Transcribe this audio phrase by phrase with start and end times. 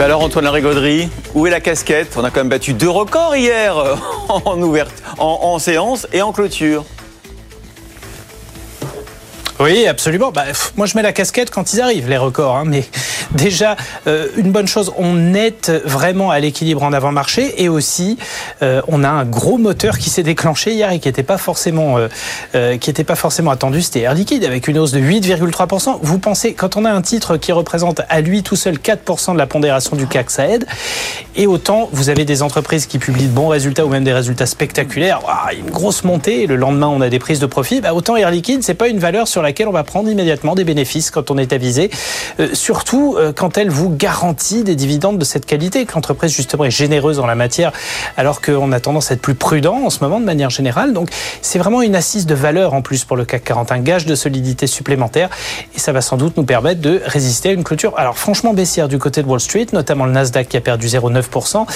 [0.00, 2.14] Ben alors Antoine Larigauderie, où est la casquette?
[2.16, 3.76] On a quand même battu deux records hier
[4.30, 6.86] en, ouverte, en séance et en clôture.
[9.60, 10.32] Oui, absolument.
[10.32, 10.44] Bah,
[10.76, 12.56] moi, je mets la casquette quand ils arrivent, les records.
[12.56, 12.82] Hein, mais
[13.32, 13.76] déjà,
[14.06, 18.16] euh, une bonne chose, on est vraiment à l'équilibre en avant-marché et aussi,
[18.62, 21.96] euh, on a un gros moteur qui s'est déclenché hier et qui n'était pas forcément,
[22.54, 23.82] euh, qui était pas forcément attendu.
[23.82, 25.98] C'était Air Liquide avec une hausse de 8,3%.
[26.00, 29.38] Vous pensez, quand on a un titre qui représente à lui tout seul 4% de
[29.38, 30.64] la pondération du CAC, ça aide.
[31.36, 34.46] Et autant, vous avez des entreprises qui publient de bons résultats ou même des résultats
[34.46, 35.20] spectaculaires.
[35.52, 36.46] une grosse montée.
[36.46, 37.82] Le lendemain, on a des prises de profit.
[37.82, 40.54] Bah, autant Air Liquide, c'est pas une valeur sur la laquelle on va prendre immédiatement
[40.54, 41.90] des bénéfices quand on est avisé,
[42.38, 46.64] euh, surtout euh, quand elle vous garantit des dividendes de cette qualité, que l'entreprise justement
[46.64, 47.72] est généreuse en la matière,
[48.16, 50.92] alors qu'on a tendance à être plus prudent en ce moment de manière générale.
[50.92, 51.10] Donc
[51.42, 54.14] c'est vraiment une assise de valeur en plus pour le CAC 40, un gage de
[54.14, 55.30] solidité supplémentaire,
[55.74, 57.92] et ça va sans doute nous permettre de résister à une clôture.
[57.96, 61.66] Alors franchement baissière du côté de Wall Street, notamment le Nasdaq qui a perdu 0,9%,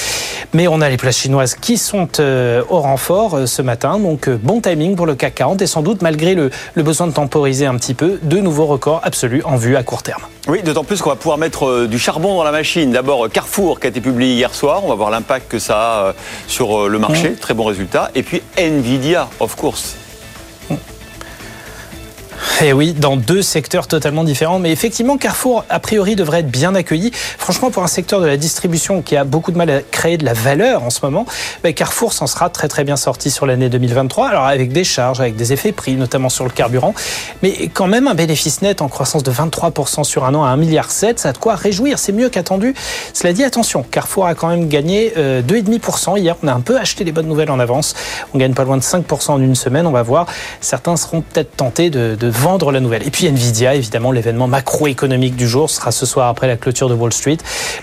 [0.53, 4.61] mais on a les places chinoises qui sont euh, au renfort ce matin, donc bon
[4.61, 7.77] timing pour le CAC 40 et sans doute malgré le, le besoin de temporiser un
[7.77, 10.23] petit peu de nouveaux records absolus en vue à court terme.
[10.47, 12.93] Oui, d'autant plus qu'on va pouvoir mettre euh, du charbon dans la machine.
[12.93, 16.03] D'abord Carrefour qui a été publié hier soir, on va voir l'impact que ça a
[16.03, 16.13] euh,
[16.47, 17.37] sur euh, le marché, mmh.
[17.37, 18.11] très bon résultat.
[18.15, 19.97] Et puis Nvidia, of course.
[22.61, 24.61] Et eh oui, dans deux secteurs totalement différents.
[24.61, 27.11] Mais effectivement, Carrefour, a priori, devrait être bien accueilli.
[27.13, 30.25] Franchement, pour un secteur de la distribution qui a beaucoup de mal à créer de
[30.25, 31.27] la valeur en ce moment,
[31.65, 34.29] ben, Carrefour s'en sera très très bien sorti sur l'année 2023.
[34.29, 36.95] Alors avec des charges, avec des effets prix, notamment sur le carburant.
[37.43, 40.59] Mais quand même un bénéfice net en croissance de 23% sur un an à 1,7
[40.59, 41.99] milliard, ça a de quoi réjouir.
[41.99, 42.75] C'est mieux qu'attendu.
[43.15, 46.37] Cela dit, attention, Carrefour a quand même gagné 2,5% euh, hier.
[46.45, 47.95] On a un peu acheté les bonnes nouvelles en avance.
[48.33, 49.89] On gagne pas loin de 5% en une semaine.
[49.89, 50.27] On va voir.
[50.61, 53.07] Certains seront peut-être tentés de, de vendre la nouvelle.
[53.07, 56.95] Et puis Nvidia, évidemment, l'événement macroéconomique du jour sera ce soir après la clôture de
[56.95, 57.39] Wall Street.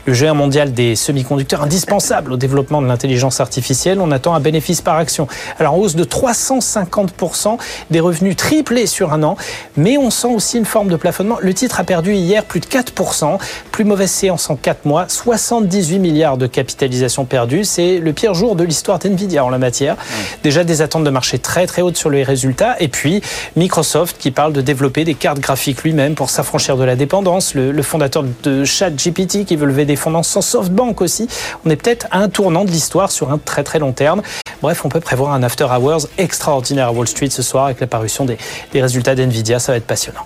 [0.06, 4.00] Le géant mondial des semi-conducteurs indispensable au développement de l'intelligence artificielle.
[4.00, 5.28] On attend un bénéfice par action.
[5.58, 7.58] Alors, en hausse de 350%,
[7.90, 9.36] des revenus triplés sur un an.
[9.78, 11.38] Mais on sent aussi une forme de plafonnement.
[11.42, 13.40] Le titre a perdu hier plus de 4%.
[13.72, 15.06] Plus mauvaise séance en 4 mois.
[15.08, 17.64] 78 milliards de capitalisation perdue.
[17.64, 19.96] C'est le pire jour de l'histoire d'Nvidia en la matière.
[20.44, 22.76] Déjà des attentes de marché très très hautes sur les résultats.
[22.80, 23.24] Et puis
[23.56, 27.56] Microsoft qui parle de développer des cartes graphiques lui-même pour s'affranchir de la dépendance.
[27.56, 31.28] Le, fondateur de ChatGPT qui veut lever des fonds sans SoftBank aussi.
[31.66, 34.22] On est peut-être à un tournant de l'histoire sur un très très long terme.
[34.62, 38.26] Bref, on peut prévoir un after hours extraordinaire à Wall Street ce soir avec l'apparition
[38.26, 38.38] des,
[38.74, 39.60] des résultats d'NVIDIA.
[39.60, 40.26] Ça va être passionnant.